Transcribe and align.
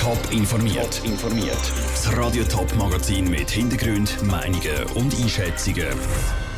Top 0.00 0.18
informiert. 0.32 1.02
informiert. 1.04 1.72
Das 1.90 2.16
Radio 2.16 2.42
Top 2.44 2.74
Magazin 2.76 3.28
mit 3.28 3.50
Hintergrund, 3.50 4.16
Meinungen 4.22 4.82
und 4.94 5.14
Einschätzungen 5.14 5.88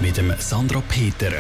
mit 0.00 0.17
dem 0.17 0.33
Sandra 0.38 0.80
Peter. 0.89 1.33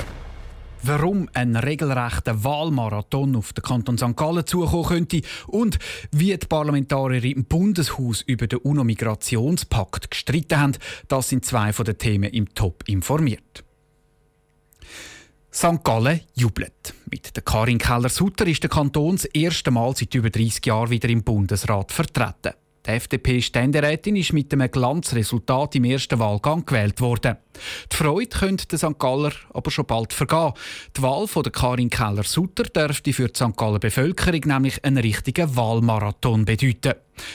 Warum 0.82 1.28
ein 1.32 1.54
regelrechter 1.54 2.42
Wahlmarathon 2.42 3.36
auf 3.36 3.52
den 3.52 3.62
Kanton 3.62 3.98
St. 3.98 4.16
Gallen 4.16 4.44
zukommen 4.44 4.84
könnte 4.84 5.22
und 5.46 5.78
wie 6.10 6.36
die 6.36 6.46
Parlamentarier 6.48 7.24
im 7.24 7.44
Bundeshaus 7.44 8.22
über 8.22 8.48
den 8.48 8.58
UNO-Migrationspakt 8.58 10.10
gestritten 10.10 10.60
haben, 10.60 10.72
das 11.06 11.28
sind 11.28 11.44
zwei 11.44 11.72
von 11.72 11.84
den 11.84 11.98
Themen 11.98 12.32
im 12.32 12.52
Top 12.52 12.82
informiert. 12.88 13.62
St. 15.54 15.84
Gallen 15.84 16.20
jubelt. 16.34 16.94
Mit 17.10 17.36
der 17.36 17.42
Karin 17.42 17.76
Keller-Sutter 17.76 18.46
ist 18.46 18.62
der 18.62 18.70
Kanton 18.70 19.16
das 19.16 19.26
erste 19.26 19.70
Mal 19.70 19.94
seit 19.94 20.14
über 20.14 20.30
30 20.30 20.64
Jahren 20.64 20.88
wieder 20.88 21.10
im 21.10 21.22
Bundesrat 21.22 21.92
vertreten. 21.92 22.54
Die 22.86 22.90
FDP-Ständerätin 22.90 24.16
ist 24.16 24.32
mit 24.32 24.50
einem 24.52 24.70
Glanzresultat 24.70 25.74
im 25.74 25.84
ersten 25.84 26.18
Wahlgang 26.18 26.64
gewählt 26.64 27.02
worden. 27.02 27.36
Die 27.92 27.96
Freude 27.96 28.28
könnte 28.28 28.66
der 28.66 28.78
St. 28.78 28.98
Galler 28.98 29.32
aber 29.52 29.70
schon 29.70 29.84
bald 29.84 30.14
vergehen. 30.14 30.54
Die 30.96 31.02
Wahl 31.02 31.28
von 31.28 31.42
der 31.42 31.52
Karin 31.52 31.90
Keller-Sutter 31.90 32.64
dürfte 32.64 33.12
für 33.12 33.28
die 33.28 33.36
St. 33.36 33.54
Galler 33.54 33.78
Bevölkerung 33.78 34.40
nämlich 34.46 34.82
einen 34.82 34.98
richtigen 34.98 35.54
Wahlmarathon 35.54 36.46
bedeuten. 36.46 36.94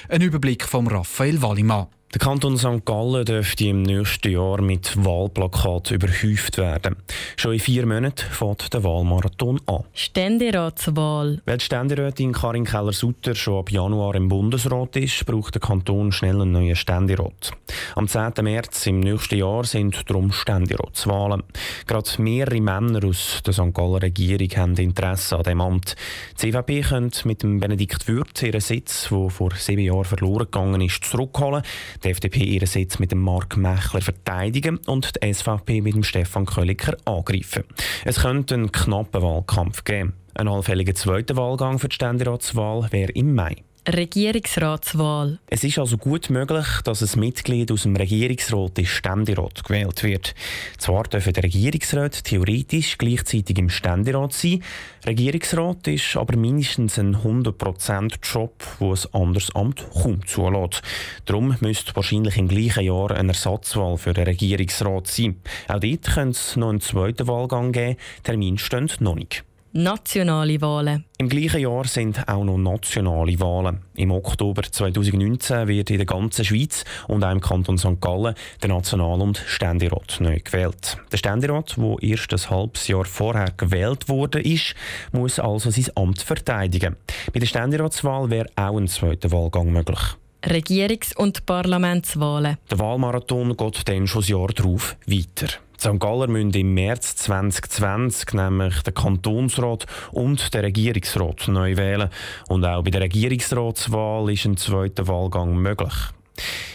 Ein 0.10 0.22
Überblick 0.24 0.64
von 0.64 0.88
Raphael 0.88 1.42
Wallimann. 1.42 1.88
Der 2.14 2.22
Kanton 2.22 2.58
St. 2.58 2.86
Gallen 2.86 3.26
dürfte 3.26 3.66
im 3.66 3.82
nächsten 3.82 4.32
Jahr 4.32 4.62
mit 4.62 4.96
Wahlplakaten 5.04 5.98
überhäuft 5.98 6.58
werden. 6.58 6.96
Schon 7.36 7.52
in 7.52 7.60
vier 7.60 7.86
Monaten 7.86 8.32
fängt 8.32 8.74
der 8.74 8.86
Wahlmarathon 8.86 9.60
an. 9.66 9.84
Ständeratswahl. 9.94 11.42
Weil 11.46 11.58
die 11.58 11.66
Ständerätin 11.66 12.32
Karin 12.32 12.64
Keller-Sutter 12.64 13.36
schon 13.36 13.60
ab 13.60 13.72
Januar 13.72 14.16
im 14.16 14.30
Bundesrat 14.30 14.96
ist, 14.96 15.26
braucht 15.26 15.56
der 15.56 15.62
Kanton 15.62 16.14
schnell 16.14 16.42
einen 16.42 16.54
neuen 16.54 16.78
Ständerat. 16.78 17.52
Am 17.96 18.08
10. 18.08 18.32
März 18.42 18.88
im 18.88 19.02
nächsten 19.02 19.40
Jahr 19.40 19.66
sind 19.66 20.10
darum 20.10 20.32
Ständeratswahlen. 20.32 21.44
Gerade 21.88 22.22
mehrere 22.22 22.62
Männer 22.62 23.06
aus 23.06 23.42
der 23.46 23.52
St. 23.52 23.74
Galler 23.74 24.02
Regierung 24.02 24.50
haben 24.56 24.78
Interesse 24.78 25.36
an 25.36 25.44
dem 25.44 25.60
Amt. 25.60 25.98
Die 26.42 26.52
CVP 26.52 26.82
könnte 26.84 27.28
mit 27.28 27.44
dem 27.44 27.60
Benedikt 27.60 28.08
Würth 28.08 28.44
ihren 28.44 28.62
Sitz, 28.62 29.10
der 29.10 29.30
vor 29.30 29.52
sieben 29.56 29.84
Jahren 29.84 30.06
verloren 30.06 30.46
gegangen 30.46 30.80
ist, 30.80 31.04
zurückholen 31.04 31.64
die 32.04 32.10
FDP 32.10 32.44
ihren 32.44 32.68
Sitz 32.68 33.00
mit 33.00 33.12
dem 33.12 33.22
Mark 33.22 33.58
Mechler 33.58 34.02
verteidigen 34.02 34.78
und 34.86 35.12
die 35.16 35.34
SVP 35.34 35.82
mit 35.82 35.96
dem 35.96 36.04
Stefan 36.04 36.46
Kölliker 36.46 36.98
angreifen. 37.06 37.64
Es 38.06 38.22
könnte 38.22 38.56
einen 38.56 38.72
knappen 38.72 39.22
Wahlkampf 39.22 39.84
geben. 39.84 40.14
Ein 40.34 40.48
allfälliger 40.48 40.94
zweiter 40.94 41.36
Wahlgang 41.36 41.80
für 41.80 41.90
die 41.90 41.96
Ständeratswahl 41.96 42.88
wäre 42.92 43.12
im 43.12 43.34
Mai. 43.34 43.67
Regierungsratswahl. 43.88 45.40
Es 45.48 45.64
ist 45.64 45.80
also 45.80 45.98
gut 45.98 46.30
möglich, 46.30 46.66
dass 46.84 47.02
ein 47.02 47.20
Mitglied 47.20 47.72
aus 47.72 47.84
dem 47.84 47.96
Regierungsrat 47.96 48.78
ins 48.80 48.90
Ständerat 48.90 49.64
gewählt 49.64 50.04
wird. 50.04 50.36
Zwar 50.78 51.04
dürfen 51.04 51.32
die 51.32 51.40
Regierungsräte 51.40 52.22
theoretisch 52.22 52.98
gleichzeitig 52.98 53.58
im 53.58 53.70
Ständerat 53.70 54.34
sein, 54.34 54.62
Regierungsrat 55.06 55.88
ist 55.88 56.18
aber 56.18 56.36
mindestens 56.36 57.00
ein 57.00 57.16
100% 57.16 58.16
Job, 58.22 58.62
wo 58.80 58.94
ein 58.94 59.00
anderes 59.14 59.56
Amt 59.56 59.88
kaum 59.94 60.26
zulässt. 60.28 60.82
Darum 61.26 61.56
müsste 61.62 61.96
wahrscheinlich 61.96 62.38
im 62.38 62.50
gleichen 62.50 62.84
Jahr 62.84 63.12
eine 63.12 63.30
Ersatzwahl 63.30 63.98
für 63.98 64.14
den 64.14 64.26
Regierungsrat 64.26 65.08
sein. 65.08 65.38
Auch 65.70 65.80
dort 65.80 66.04
könnte 66.04 66.32
es 66.32 66.58
noch 66.58 66.70
einen 66.70 66.82
zweiten 66.82 67.28
Wahlgang 67.28 67.72
geben, 67.72 67.98
Termin 68.24 68.58
steht 68.58 69.00
noch 69.00 69.16
nicht. 69.16 69.46
Nationale 69.78 70.60
Wahlen. 70.60 71.06
Im 71.20 71.30
gleichen 71.30 71.62
Jahr 71.62 71.86
sind 71.86 72.28
auch 72.28 72.44
noch 72.44 72.58
nationale 72.58 73.40
Wahlen. 73.40 73.84
Im 73.96 74.10
Oktober 74.10 74.64
2019 74.64 75.68
wird 75.68 75.92
in 75.92 75.98
der 75.98 76.08
ganzen 76.08 76.44
Schweiz 76.44 76.84
und 77.08 77.24
auch 77.24 77.32
im 77.32 77.42
Kanton 77.42 77.78
St. 77.78 78.02
Gallen 78.02 78.34
der 78.64 78.70
National- 78.70 79.22
und 79.22 79.38
Ständerat 79.38 80.18
neu 80.20 80.40
gewählt. 80.40 80.98
Der 81.12 81.18
Ständerat, 81.18 81.78
der 81.78 81.96
erst 82.02 82.34
ein 82.34 82.50
halbes 82.50 82.88
Jahr 82.88 83.06
vorher 83.06 83.52
gewählt 83.56 84.10
wurde, 84.10 84.42
ist, 84.42 84.74
muss 85.12 85.38
also 85.38 85.70
sein 85.70 85.86
Amt 85.94 86.24
verteidigen. 86.24 86.96
Bei 87.32 87.40
der 87.40 87.46
Ständeratswahl 87.46 88.32
wäre 88.32 88.50
auch 88.56 88.78
ein 88.78 88.88
zweiter 88.88 89.32
Wahlgang 89.32 89.72
möglich. 89.72 90.18
Regierungs- 90.48 91.16
und 91.16 91.46
Parlamentswahlen. 91.46 92.58
Der 92.72 92.80
Wahlmarathon 92.80 93.56
geht 93.58 93.88
dann 93.88 94.08
schon 94.08 94.22
das 94.22 94.30
Jahr 94.30 94.48
darauf 94.48 94.96
weiter. 95.06 95.48
St. 95.80 96.00
Galler 96.00 96.28
müssen 96.28 96.54
im 96.54 96.74
März 96.74 97.18
2020 97.18 98.34
nämlich 98.34 98.82
den 98.82 98.94
Kantonsrat 98.96 99.86
und 100.12 100.54
den 100.54 100.62
Regierungsrat 100.62 101.48
neu 101.50 101.78
wählen. 101.78 102.10
Und 102.48 102.66
auch 102.66 102.84
bei 102.84 102.90
der 102.90 103.02
Regierungsratswahl 103.02 104.32
ist 104.32 104.46
ein 104.46 104.58
zweiter 104.58 105.08
Wahlgang 105.08 105.56
möglich. 105.56 105.94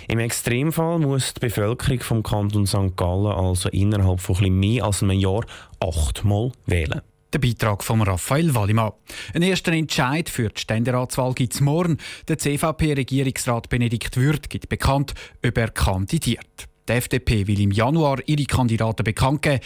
Im 0.09 0.19
Extremfall 0.19 0.99
muss 0.99 1.34
die 1.34 1.41
Bevölkerung 1.41 2.00
vom 2.00 2.22
Kanton 2.22 2.66
St. 2.66 2.97
Gallen 2.97 3.32
also 3.32 3.69
innerhalb 3.71 4.21
von 4.21 4.37
etwas 4.37 4.50
mehr 4.50 4.84
als 4.84 5.03
einem 5.03 5.19
Jahr 5.19 5.44
achtmal 5.81 6.53
wählen. 6.66 7.00
Der 7.32 7.38
Beitrag 7.38 7.82
von 7.82 8.03
Raphael 8.03 8.54
Wallimann. 8.54 8.93
Ein 9.32 9.41
erster 9.41 9.72
Entscheid 9.72 10.28
für 10.28 10.50
die 10.50 10.60
Ständeratswahl 10.60 11.32
gibt 11.32 11.54
es 11.54 11.62
morgen. 11.62 11.97
Der 12.28 12.37
CVP-Regierungsrat 12.37 13.70
Benedikt 13.70 14.19
Würth 14.19 14.50
gibt 14.50 14.69
bekannt, 14.69 15.15
ob 15.44 15.56
er 15.56 15.70
kandidiert. 15.70 16.69
Die 16.88 16.93
FDP 16.93 17.47
will 17.47 17.60
im 17.60 17.70
Januar 17.70 18.19
ihre 18.26 18.44
Kandidaten 18.44 19.04
bekannt 19.04 19.41
geben. 19.41 19.60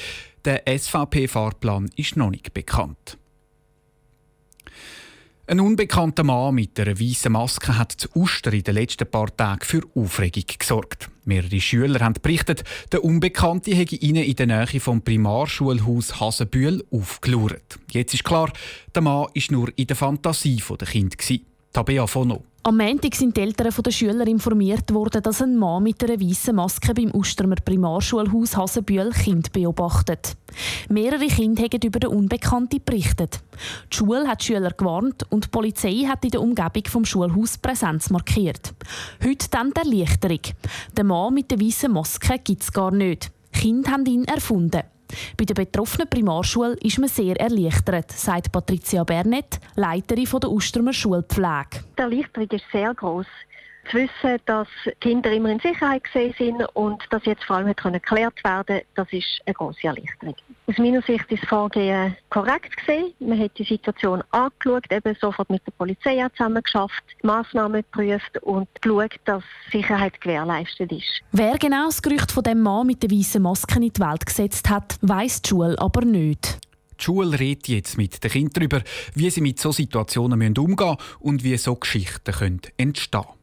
Der 0.45 0.63
SVP-Fahrplan 0.67 1.91
ist 1.97 2.17
noch 2.17 2.31
nicht 2.31 2.55
bekannt. 2.55 3.19
Ein 5.49 5.61
unbekannter 5.61 6.25
Mann 6.25 6.57
mit 6.57 6.79
einer 6.81 6.99
weißen 6.99 7.31
Maske 7.31 7.79
hat 7.79 7.93
zu 7.93 8.09
Uster 8.17 8.53
in 8.53 8.65
den 8.65 8.75
letzten 8.75 9.09
paar 9.09 9.35
Tagen 9.37 9.65
für 9.65 9.83
Aufregung 9.95 10.43
gesorgt. 10.59 11.09
Mehrere 11.25 11.61
Schüler 11.61 12.01
haben 12.01 12.15
berichtet, 12.21 12.65
der 12.91 13.05
Unbekannte 13.05 13.73
hätte 13.73 13.95
ihnen 13.95 14.25
in 14.25 14.35
der 14.35 14.49
Nähe 14.49 14.81
vom 14.81 15.03
Primarschulhaus 15.03 16.19
Hasenbühl 16.19 16.85
aufgelauert. 16.91 17.79
Jetzt 17.93 18.15
ist 18.15 18.25
klar, 18.25 18.51
der 18.93 19.03
Mann 19.03 19.27
war 19.27 19.43
nur 19.51 19.69
in 19.77 19.87
der 19.87 19.95
Fantasie 19.95 20.61
der 20.69 20.89
Kinder. 20.89 21.17
Tabea 21.77 22.07
Fono. 22.07 22.43
Am 22.63 22.79
Montag 22.79 23.15
sind 23.15 23.37
die 23.37 23.43
Eltern 23.43 23.71
der 23.85 23.91
Schüler 23.91 24.27
informiert 24.27 24.95
worden, 24.95 25.23
dass 25.23 25.43
ein 25.43 25.59
Mann 25.59 25.83
mit 25.83 26.03
einer 26.03 26.19
weißen 26.19 26.57
Maske 26.57 26.95
beim 26.95 27.11
Ustermer 27.15 27.57
Primarschulhaus 27.57 28.57
Hasenbühl 28.57 29.11
Kind 29.11 29.53
beobachtet. 29.53 30.39
Mehrere 30.89 31.27
Kinder 31.27 31.65
haben 31.65 31.83
über 31.85 32.01
den 32.01 32.09
Unbekannten 32.09 32.81
berichtet. 32.83 33.41
Die 33.93 33.97
Schule 33.99 34.27
hat 34.27 34.41
die 34.41 34.47
Schüler 34.47 34.71
gewarnt 34.71 35.27
und 35.29 35.45
die 35.45 35.49
Polizei 35.51 36.07
hat 36.09 36.25
in 36.25 36.31
der 36.31 36.41
Umgebung 36.41 36.85
vom 36.89 37.05
Schulhaus 37.05 37.59
Präsenz 37.59 38.09
markiert. 38.09 38.73
Heute 39.23 39.51
dann 39.51 39.75
die 39.75 39.81
Erleichterung. 39.81 40.41
Den 40.97 41.07
Mann 41.09 41.35
mit 41.35 41.51
der 41.51 41.61
weißen 41.61 41.93
Maske 41.93 42.39
gibt 42.43 42.63
es 42.63 42.73
gar 42.73 42.91
nicht. 42.91 43.31
Die 43.55 43.61
Kinder 43.61 43.91
haben 43.91 44.07
ihn 44.07 44.25
erfunden. 44.25 44.81
Bei 45.37 45.45
der 45.45 45.55
betroffenen 45.55 46.09
Primarschule 46.09 46.77
ist 46.83 46.99
man 46.99 47.09
sehr 47.09 47.39
erleichtert, 47.41 48.13
sagt 48.13 48.53
Patricia 48.53 49.05
Bernet, 49.05 49.61
Leiterin 49.75 50.27
der 50.41 50.51
Ustermer 50.51 50.93
Schulpflege. 50.93 51.85
Die 51.97 52.03
Erleichterung 52.03 52.49
ist 52.51 52.65
sehr 52.73 52.95
groß 52.95 53.27
zu 53.91 53.97
wissen, 53.99 54.39
dass 54.47 54.69
Kinder 55.01 55.33
immer 55.33 55.51
in 55.51 55.61
Sicherheit 55.61 56.05
gesehen 56.05 56.35
sind 56.39 56.63
und 56.75 57.03
dass 57.11 57.25
jetzt 57.25 57.45
vor 57.45 57.57
allem 57.57 57.75
geklärt 57.75 58.43
werden 58.45 58.81
das 58.95 59.13
ist 59.13 59.41
eine 59.45 59.55
große 59.55 59.87
Erleichterung. 59.87 60.35
Aus 60.67 60.79
meiner 60.79 61.03
Sicht 61.03 61.31
ist 61.31 61.43
das 61.43 61.49
Vorgehen 61.49 62.17
korrekt 62.31 62.77
gesehen. 62.77 63.13
Man 63.21 63.39
hat 63.39 63.53
die 63.59 63.65
Situation 63.65 64.23
angeschaut, 64.31 64.85
eben 64.91 65.17
sofort 65.21 65.49
mit 65.51 65.65
der 65.67 65.73
Polizei 65.73 66.27
zusammen 66.37 66.63
geschafft, 66.63 67.05
Massnahmen 67.23 67.83
geprüft 67.83 68.39
und 68.43 68.69
geschaut, 68.81 69.15
dass 69.25 69.45
Sicherheit 69.71 70.21
gewährleistet 70.21 70.91
ist. 70.93 71.23
Wer 71.33 71.59
genau 71.59 71.87
das 71.87 72.03
Gerücht 72.03 72.33
von 72.33 72.43
dem 72.43 72.63
Mann 72.63 72.87
mit 72.87 73.03
der 73.03 73.11
weißen 73.11 73.41
Maske 73.41 73.77
in 73.77 73.91
die 73.93 74.01
Welt 74.01 74.27
gesetzt 74.27 74.69
hat, 74.69 74.97
weiß 75.03 75.43
die 75.43 75.49
Schule 75.51 75.77
aber 75.79 76.05
nicht. 76.05 76.59
Die 76.99 77.05
Schule 77.05 77.39
redet 77.39 77.69
jetzt 77.69 77.99
mit 77.99 78.23
den 78.25 78.31
Kindern 78.31 78.53
darüber, 78.55 78.83
wie 79.15 79.31
sie 79.31 79.43
mit 79.43 79.61
solchen 79.61 79.83
Situationen 79.83 80.57
umgehen 80.57 80.89
müssen 80.89 80.99
und 81.21 81.45
wie 81.45 81.57
so 81.59 81.75
Geschichten 81.77 82.33
entstehen 82.77 83.23
können. 83.23 83.36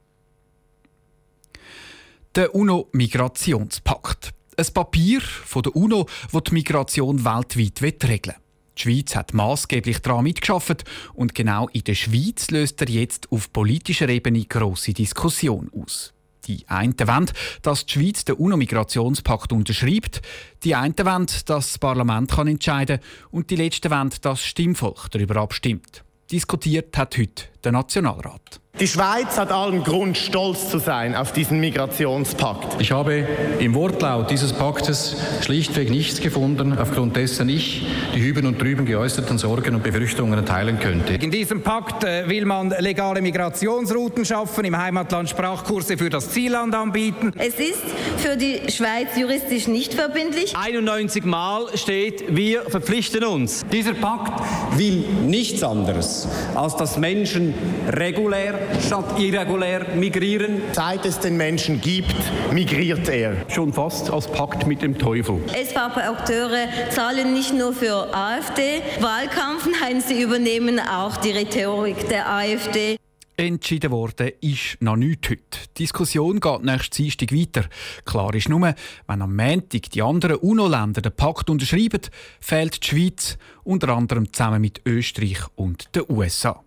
Der 2.36 2.56
UNO-Migrationspakt. 2.56 4.32
Ein 4.58 4.66
Papier 4.74 5.22
von 5.22 5.62
der 5.62 5.76
UNO, 5.76 6.08
das 6.32 6.44
die 6.46 6.54
Migration 6.56 7.24
weltweit 7.24 8.04
regeln 8.10 8.36
will. 8.36 8.42
Die 8.76 8.82
Schweiz 8.82 9.16
hat 9.16 9.36
maßgeblich 9.36 10.00
daran 10.00 10.24
mitgeschafft 10.24 10.84
und 11.14 11.36
genau 11.36 11.70
in 11.74 11.84
der 11.84 11.94
Schweiz 11.94 12.50
löst 12.50 12.82
er 12.82 12.90
jetzt 12.90 13.32
auf 13.32 13.54
politischer 13.54 14.10
Ebene 14.10 14.46
grosse 14.46 14.94
Diskussion 14.94 15.70
aus. 15.80 16.16
Die 16.46 16.68
einen 16.68 16.98
wollen, 16.98 17.30
dass 17.62 17.86
die 17.86 17.94
Schweiz 17.94 18.26
den 18.26 18.38
UNO-Migrationspakt 18.38 19.54
unterschreibt, 19.54 20.24
die 20.64 20.74
einen 20.74 20.98
wollen, 20.98 21.28
dass 21.28 21.46
das 21.46 21.78
Parlament 21.78 22.32
kann 22.32 22.48
entscheiden 22.48 23.00
kann 23.00 23.30
und 23.30 23.52
die 23.52 23.58
letzten 23.58 23.92
wollen, 23.92 24.10
dass 24.10 24.22
das 24.22 24.44
Stimmvolk 24.44 25.12
darüber 25.12 25.36
abstimmt. 25.36 26.04
Diskutiert 26.32 26.98
hat 26.98 27.16
heute 27.16 27.44
der 27.64 27.74
Nationalrat. 27.74 28.63
Die 28.80 28.88
Schweiz 28.88 29.38
hat 29.38 29.52
allen 29.52 29.84
Grund, 29.84 30.18
stolz 30.18 30.72
zu 30.72 30.80
sein 30.80 31.16
auf 31.16 31.32
diesen 31.32 31.60
Migrationspakt. 31.60 32.82
Ich 32.82 32.92
habe 32.92 33.28
im 33.60 33.76
Wortlaut 33.76 34.32
dieses 34.32 34.52
Paktes 34.52 35.16
schlichtweg 35.42 35.92
nichts 35.92 36.20
gefunden, 36.20 36.76
aufgrund 36.80 37.16
dessen 37.16 37.50
ich 37.50 37.86
die 38.16 38.22
hüben 38.22 38.48
und 38.48 38.60
drüben 38.60 38.88
geäußerten 38.88 39.38
Sorgen 39.38 39.76
und 39.76 39.84
Befürchtungen 39.84 40.44
teilen 40.44 40.80
könnte. 40.80 41.14
In 41.14 41.30
diesem 41.30 41.62
Pakt 41.62 42.04
äh, 42.04 42.28
will 42.28 42.46
man 42.46 42.74
legale 42.80 43.22
Migrationsrouten 43.22 44.26
schaffen, 44.26 44.66
im 44.66 44.76
Heimatland 44.76 45.30
Sprachkurse 45.30 45.96
für 45.96 46.10
das 46.10 46.32
Zielland 46.32 46.74
anbieten. 46.74 47.32
Es 47.38 47.60
ist 47.60 47.84
für 48.18 48.36
die 48.36 48.72
Schweiz 48.72 49.10
juristisch 49.16 49.68
nicht 49.68 49.94
verbindlich. 49.94 50.56
91 50.58 51.24
Mal 51.26 51.68
steht, 51.76 52.36
wir 52.36 52.64
verpflichten 52.64 53.24
uns. 53.24 53.62
Dieser 53.72 53.94
Pakt 53.94 54.42
will 54.78 55.06
nichts 55.28 55.62
anderes, 55.62 56.28
als 56.56 56.76
dass 56.76 56.98
Menschen 56.98 57.54
regulär 57.88 58.63
statt 58.86 59.20
irregulär 59.20 59.96
migrieren. 59.96 60.62
Seit 60.72 61.06
es 61.06 61.20
den 61.20 61.38
Menschen 61.38 61.82
gibt, 61.82 62.16
migriert 62.52 63.08
er. 63.10 63.36
Schon 63.50 63.74
fast 63.74 64.10
als 64.10 64.28
Pakt 64.28 64.68
mit 64.68 64.82
dem 64.82 64.98
Teufel. 64.98 65.42
SVP-Akteure 65.48 66.68
zahlen 66.90 67.34
nicht 67.34 67.54
nur 67.54 67.74
für 67.74 68.14
AfD-Wahlkampf, 68.14 69.68
nein, 69.82 70.02
sie 70.02 70.22
übernehmen 70.22 70.80
auch 70.80 71.18
die 71.18 71.32
Rhetorik 71.32 72.08
der 72.10 72.30
AfD. 72.30 72.98
Entschieden 73.36 73.90
worden 73.90 74.30
ist 74.42 74.78
noch 74.80 74.96
nichts 74.96 75.30
heute. 75.30 75.42
Die 75.76 75.84
Diskussion 75.84 76.40
geht 76.40 76.64
nächsten 76.64 76.98
Dienstag 76.98 77.32
weiter. 77.32 77.66
Klar 78.06 78.36
ist 78.36 78.48
nur, 78.48 78.62
wenn 78.62 79.22
am 79.22 79.36
Montag 79.36 79.90
die 79.90 80.04
anderen 80.04 80.36
UNO-Länder 80.36 81.02
den 81.02 81.16
Pakt 81.16 81.50
unterschreiben, 81.50 82.02
fehlt 82.40 82.84
die 82.84 82.88
Schweiz, 82.88 83.38
unter 83.64 83.90
anderem 83.90 84.32
zusammen 84.32 84.62
mit 84.62 84.82
Österreich 84.86 85.40
und 85.56 85.96
den 85.96 86.04
USA. 86.10 86.64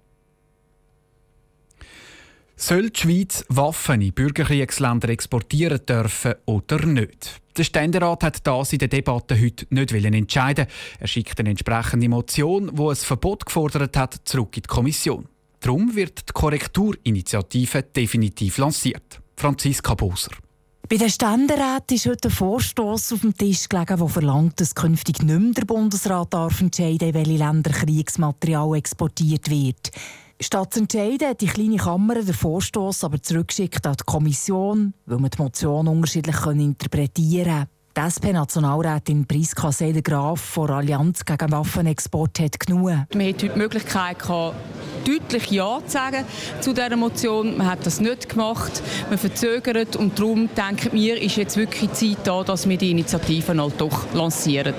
Soll 2.59 2.89
die 2.89 3.01
Schweiz 3.01 3.45
Waffen 3.51 4.01
in 4.01 4.15
Bürgerkriegsländer 4.15 5.11
exportieren 5.11 5.85
dürfen 5.85 6.37
oder 6.47 6.87
nicht? 6.87 7.43
Der 7.55 7.65
Ständerat 7.65 8.23
hat 8.23 8.47
das 8.47 8.73
in 8.73 8.79
der 8.79 8.89
Debatte 8.89 9.39
heute 9.39 9.67
nicht 9.69 9.93
entscheiden. 9.93 10.67
Er 10.99 11.07
schickt 11.07 11.39
eine 11.39 11.51
entsprechende 11.51 12.09
Motion, 12.09 12.71
wo 12.73 12.89
ein 12.89 12.97
Verbot 12.97 13.45
gefordert 13.45 13.95
hat, 13.99 14.17
zurück 14.25 14.57
in 14.57 14.63
die 14.63 14.69
Kommission. 14.69 15.29
Darum 15.61 15.95
wird 15.95 16.31
die 16.31 16.33
Korrekturinitiative 16.33 17.83
definitiv 17.83 18.57
lanciert. 18.57 19.21
Franziska 19.37 19.95
Boser. 19.95 20.33
Bei 20.89 20.97
den 20.97 21.11
Ständeräten 21.11 21.97
ist 21.97 22.07
heute 22.07 22.29
ein 22.29 22.35
Vorstoß 22.35 23.13
auf 23.13 23.21
dem 23.21 23.37
Tisch 23.37 23.69
gelegen, 23.69 23.99
der 23.99 24.09
verlangt, 24.09 24.61
dass 24.63 24.75
künftig 24.75 25.23
nicht 25.23 25.41
mehr 25.41 25.53
der 25.53 25.65
Bundesrat 25.67 26.33
darf 26.33 26.61
entscheiden, 26.63 27.09
in 27.09 27.15
welche 27.15 27.33
Länder 27.33 27.71
Kriegsmaterial 27.71 28.77
exportiert 28.77 29.51
wird. 29.51 29.91
Statt 30.39 30.75
zu 30.75 30.81
entscheiden, 30.81 31.29
hat 31.29 31.41
die 31.41 31.47
kleine 31.47 31.79
Kammer 31.79 32.17
den 32.17 32.35
Vorstoß 32.35 33.05
aber 33.05 33.23
zurückgeschickt 33.23 33.87
an 33.87 33.95
die 33.99 34.05
Kommission, 34.05 34.93
weil 35.07 35.19
man 35.19 35.31
die 35.31 35.43
Motion 35.43 35.89
unterschiedlich 35.89 36.45
interpretieren 36.45 37.45
kann. 37.47 37.69
Die 37.97 38.01
SP-Nationalrätin 38.03 39.25
Priska 39.27 39.73
Seiler-Graf 39.73 40.39
von 40.39 40.71
Allianz 40.71 41.25
gegen 41.25 41.51
Waffenexport 41.51 42.39
hat 42.41 42.61
genug. 42.61 42.89
Wir 42.89 43.01
hatten 43.01 43.23
heute 43.23 43.49
die 43.49 43.59
Möglichkeit, 43.59 44.19
deutlich 45.07 45.51
Ja 45.51 45.81
zu 45.87 45.93
sagen 45.93 46.25
zu 46.61 46.75
dieser 46.75 46.97
Motion. 46.97 47.57
Man 47.57 47.71
hat 47.71 47.87
das 47.87 47.99
nicht 48.03 48.29
gemacht. 48.29 48.83
Man 49.09 49.19
verzögert 49.19 49.97
und 49.97 50.19
darum 50.19 50.51
denken 50.55 50.93
wir, 50.93 51.19
ist 51.19 51.37
jetzt 51.37 51.57
wirklich 51.57 51.91
Zeit 51.95 52.19
da, 52.25 52.45
dass 52.45 52.69
wir 52.69 52.77
die 52.77 52.91
Initiative 52.91 53.57
halt 53.57 53.81
doch 53.81 54.13
lancieren. 54.13 54.75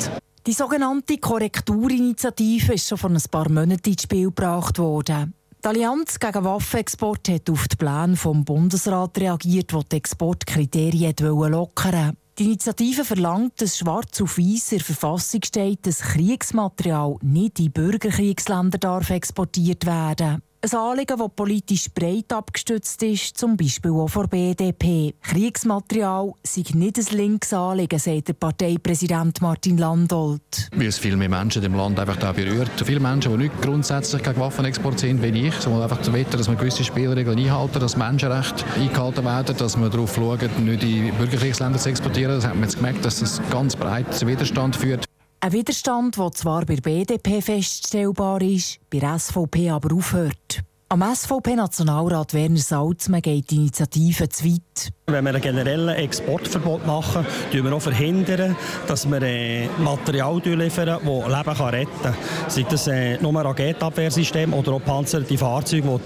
Die 0.45 0.53
sogenannte 0.53 1.17
Korrekturinitiative 1.17 2.75
ist 2.75 2.87
schon 2.87 2.99
vor 2.99 3.09
ein 3.09 3.21
paar 3.31 3.49
Monaten 3.49 3.89
ins 3.89 4.03
Spiel 4.03 4.25
gebracht 4.25 4.77
worden. 4.77 5.33
Die 5.67 5.71
Allianz 5.71 6.17
gegen 6.17 6.45
Waffenexport 6.45 7.27
hat 7.27 7.49
auf 7.49 7.67
die 7.67 7.75
Pläne 7.75 8.15
vom 8.15 8.45
Bundesrat 8.45 9.17
reagiert, 9.17 9.73
der 9.73 9.83
die 9.83 9.97
Exportkriterien 9.97 11.13
lockern. 11.19 12.15
Die 12.39 12.45
Initiative 12.45 13.03
verlangt, 13.03 13.61
dass 13.61 13.77
schwarz 13.77 14.21
auf 14.21 14.37
weiß 14.37 14.71
in 14.71 14.77
der 14.77 14.85
Verfassung 14.85 15.41
steht, 15.43 15.85
dass 15.85 15.99
Kriegsmaterial 15.99 17.17
nicht 17.21 17.59
in 17.59 17.73
Bürgerkriegsländer 17.73 18.77
darf 18.77 19.09
exportiert 19.09 19.85
werden 19.85 20.41
ein 20.73 20.79
Anliegen, 20.79 21.17
das 21.17 21.29
politisch 21.35 21.89
breit 21.93 22.31
abgestützt 22.33 23.01
ist, 23.03 23.37
zum 23.37 23.55
Beispiel 23.55 23.91
auch 23.91 24.07
vor 24.07 24.27
BDP. 24.27 25.13
Kriegsmaterial 25.21 26.33
sei 26.43 26.63
nicht 26.73 26.97
ein 26.97 27.17
linkes 27.17 27.53
Anliegen, 27.53 27.99
sagt 27.99 28.29
der 28.29 28.33
Parteipräsident 28.33 29.41
Martin 29.41 29.77
Landolt. 29.77 30.69
Weil 30.75 30.87
es 30.87 30.97
viel 30.97 31.15
mehr 31.15 31.29
Menschen 31.29 31.63
im 31.63 31.75
Land 31.75 31.99
einfach 31.99 32.17
da 32.17 32.31
berührt. 32.31 32.69
Viele 32.83 32.99
Menschen, 32.99 33.31
die 33.33 33.43
nicht 33.43 33.61
grundsätzlich 33.61 34.23
gegen 34.23 34.39
Waffenexport 34.39 34.99
sind, 34.99 35.21
wie 35.21 35.47
ich, 35.47 35.53
sondern 35.55 35.83
einfach 35.83 36.01
zu 36.01 36.13
wetten, 36.13 36.37
dass 36.37 36.47
man 36.47 36.57
gewisse 36.57 36.83
Spielregeln 36.83 37.37
einhalten, 37.37 37.79
dass 37.79 37.97
Menschenrechte 37.97 38.65
eingehalten 38.75 39.25
werden, 39.25 39.55
dass 39.57 39.77
man 39.77 39.91
darauf 39.91 40.15
schaut, 40.15 40.59
nicht 40.59 40.83
in 40.83 41.13
Bürgerkriegsländer 41.15 41.79
zu 41.79 41.89
exportieren. 41.89 42.35
Das 42.35 42.45
hat 42.45 42.55
man 42.55 42.63
jetzt 42.63 42.75
gemerkt, 42.75 43.05
dass 43.05 43.19
das 43.19 43.41
ganz 43.49 43.75
breit 43.75 44.13
zu 44.13 44.27
Widerstand 44.27 44.75
führt. 44.75 45.06
Ein 45.39 45.51
Widerstand, 45.51 46.17
der 46.17 46.31
zwar 46.31 46.65
bei 46.65 46.77
BDP 46.77 47.41
feststellbar 47.41 48.41
ist, 48.41 48.79
bei 48.89 48.99
SVP 48.99 49.69
aber 49.69 49.95
aufhört. 49.95 50.63
Am 50.89 51.03
SVP-Nationalrat 51.03 52.33
Werner 52.33 52.57
Salzmann 52.57 53.21
geht 53.21 53.51
die 53.51 53.57
Initiative 53.57 54.29
zu 54.29 54.45
weit. 54.45 54.89
Wenn 55.05 55.25
wir 55.25 55.35
ein 55.35 55.41
generelles 55.41 55.95
Exportverbot 55.95 56.87
machen, 56.87 57.25
verhindern 57.51 57.61
wir 57.61 57.73
auch 57.73 57.81
verhindern, 57.81 58.55
dass 58.87 59.05
wir 59.07 59.21
äh, 59.21 59.67
Material 59.77 60.41
liefern, 60.43 60.87
das 60.87 61.05
Leben 61.05 61.61
retten 61.69 61.91
kann. 62.01 62.15
Sei 62.47 62.63
das 62.63 62.87
äh, 62.87 63.17
nur 63.21 63.35
Raketenabwehrsystem 63.35 64.53
oder 64.53 64.71
auch 64.71 64.83
panzerte 64.83 65.37
Fahrzeuge, 65.37 65.99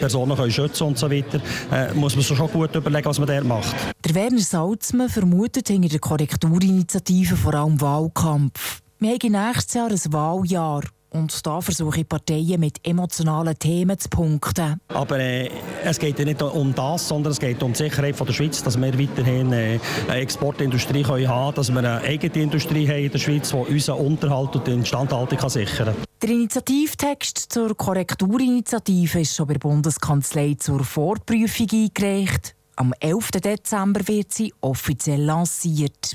Personen 0.00 0.36
können 0.36 0.50
schützen 0.50 0.84
und 0.84 0.98
so 0.98 1.10
weiter, 1.10 1.40
äh, 1.70 1.92
muss 1.94 2.16
man 2.16 2.24
sich 2.24 2.36
schon 2.36 2.50
gut 2.50 2.74
überlegen, 2.74 3.04
was 3.04 3.18
man 3.18 3.28
da 3.28 3.40
macht. 3.42 3.74
Der 4.04 4.14
Werner 4.14 4.40
Salzmann 4.40 5.08
vermutet 5.08 5.68
hinter 5.68 5.88
der 5.88 6.00
Korrekturinitiative 6.00 7.36
vor 7.36 7.54
allem 7.54 7.80
Wahlkampf. 7.80 8.80
Wir 8.98 9.12
haben 9.12 9.32
nächstes 9.32 9.74
Jahr 9.74 9.90
ein 9.90 10.12
Wahljahr. 10.12 10.82
Und 11.10 11.44
da 11.46 11.60
versuche 11.60 12.00
ich 12.00 12.08
Parteien 12.08 12.60
mit 12.60 12.86
emotionalen 12.86 13.58
Themen 13.58 13.98
zu 13.98 14.08
punkten. 14.08 14.80
Aber 14.88 15.18
äh, 15.18 15.50
es 15.84 15.98
geht 15.98 16.18
ja 16.18 16.24
nicht 16.24 16.40
um 16.42 16.74
das, 16.74 17.08
sondern 17.08 17.32
es 17.32 17.40
geht 17.40 17.62
um 17.62 17.72
die 17.72 17.78
Sicherheit 17.78 18.16
von 18.16 18.26
der 18.26 18.34
Schweiz, 18.34 18.62
dass 18.62 18.80
wir 18.80 18.98
weiterhin 18.98 19.52
äh, 19.52 19.80
eine 20.08 20.20
Exportindustrie 20.20 21.02
können 21.02 21.28
haben 21.28 21.54
dass 21.54 21.70
wir 21.70 21.78
eine 21.78 22.00
eigene 22.00 22.42
Industrie 22.42 22.86
haben 22.86 23.04
in 23.04 23.10
der 23.10 23.18
Schweiz, 23.18 23.50
die 23.50 23.56
unseren 23.56 24.06
Unterhalt 24.06 24.54
und 24.54 24.66
die 24.66 24.72
Instandhaltung 24.72 25.38
kann 25.38 25.50
sichern 25.50 25.86
kann. 25.86 25.94
Der 26.22 26.30
Initiativtext 26.30 27.52
zur 27.52 27.76
Korrekturinitiative 27.76 29.20
ist 29.20 29.34
schon 29.34 29.46
bei 29.46 29.54
der 29.54 29.60
Bundeskanzlei 29.60 30.56
zur 30.58 30.84
Vorprüfung 30.84 31.66
eingereicht. 31.72 32.54
Am 32.76 32.94
11. 33.00 33.30
Dezember 33.42 34.06
wird 34.06 34.32
sie 34.32 34.52
offiziell 34.60 35.22
lanciert. 35.22 36.14